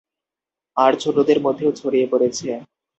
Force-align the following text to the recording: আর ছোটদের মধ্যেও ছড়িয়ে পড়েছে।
আর 0.77 0.91
ছোটদের 1.01 1.39
মধ্যেও 1.45 1.71
ছড়িয়ে 1.71 2.07
পড়েছে। 2.11 2.49